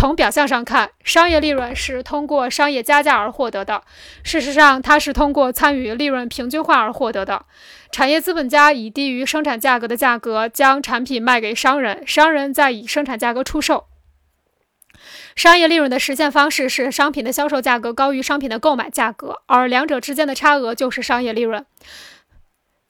[0.00, 3.82] 从表象上看，商业利润是通过商业加价而获得的。
[4.22, 7.44] 事实上，它是通过参与利润平均化而获得的。
[7.92, 13.88] 产业资本家以低于生产价格的价格将产品卖给商人，商人再以生产价格出售。
[15.36, 21.66] 商业利润的实现方式是商品的销售价格高于商品的购买价格，而两者之间的差额就是商业利润。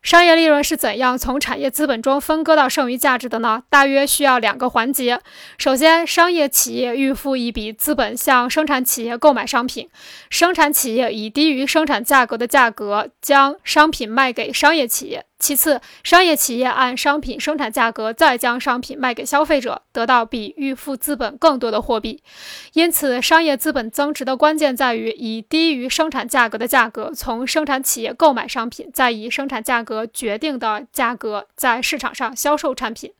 [0.03, 3.62] 商业利润是怎样从产业资本中分割到剩余价值的呢？
[3.69, 5.21] 大约需要两个环节。
[5.59, 9.88] 首先，商业企业预付一笔资本向生产企业购买商品，
[10.30, 15.27] 生产企业以低于生产价格的价格将商品卖给商业企业。
[15.41, 22.23] 其次，商业企业按商品生产价格再将商品卖给消费者，得到比预付资本更多的货币。
[22.75, 33.13] 因此，商业资本增值的关键在于以低于生产价格的价格从生产企业购买商品，再以生产价格决定的价格在市场上销售产品。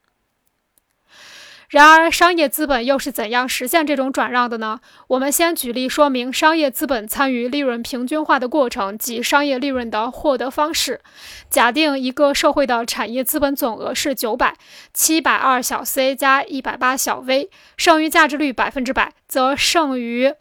[1.71, 4.81] 然而，商业资本又是怎样实现这种转让的呢？
[5.07, 11.01] 我们先举例说明商业资本参与利润平均化的过程及商业利润的获得方式。
[11.49, 14.57] 假定一个社会的产业资本总额是九百
[14.93, 20.35] 七百二小 c 加一百八小 v，剩余价值率百分之百，则剩余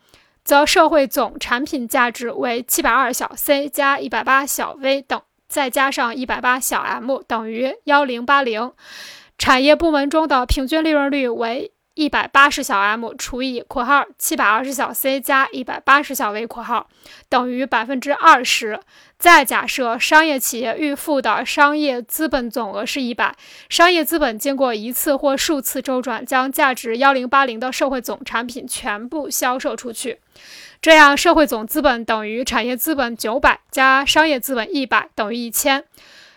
[0.44, 8.72] 则社会总产品价值为七百二小 c 加一百八小 v 等，再加上一百八小 m 等于幺零八零。
[9.40, 16.88] 产业部门中的平均利润率为一百八十小 m 除以括号七百二十小 c 加一百八十小 v 括号
[17.30, 18.80] 等于百分之二十。
[19.18, 23.34] 再假设商业企业预付的商业资本总额是一百，
[23.70, 30.20] 商业资本经过一次或数次周转，将价值幺零八零的社会总产品全部销售出去，
[30.82, 35.86] 这样社会总资本等于产业资本九百加商业资本一百等于一千，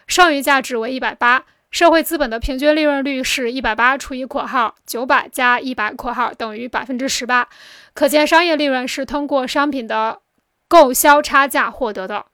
[0.06, 1.44] 剩余价值为一百八。
[1.72, 7.48] 社会资本的平均利润率是一百八除以括号九百加一百括号等于百分之十八，
[7.94, 10.20] 可见商业利润是通过商品的
[10.68, 12.26] 购销差价获得的。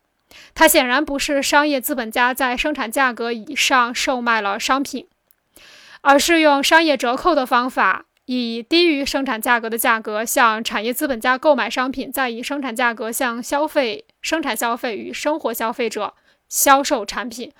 [0.56, 5.06] 它显然不是商业资本家在生产价格以上售卖了商品，
[6.00, 16.14] 而是用商业折扣的方法，以低于生产价格的价格向产业资本家购买商品，再以生产价格向消费、生产消费与生活消费者。
[16.48, 17.52] 销售产品，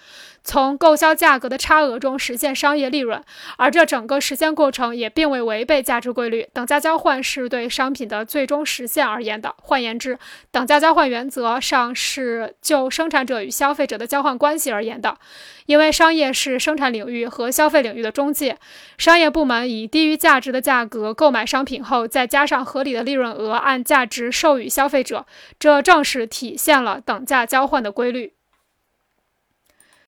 [0.42, 3.22] 从购销价格的差额中实现商业利润，
[3.58, 6.48] 而这整个实现过程也并未违背价值规律。
[6.52, 9.54] 等价交换是对商品的最终实现而言的。
[9.58, 10.18] 换言之，
[10.50, 15.18] 等价交换原则上是就生产者与消费者的交换关系而言的。
[15.66, 18.56] 因为商业是生产领域和消费领域的中介，
[18.96, 25.26] 商业部门以低于价值的价格购买商品后，再加上合理的利润额，按价值授予消费者，
[25.58, 28.32] 这正是体现了等价交换的规律。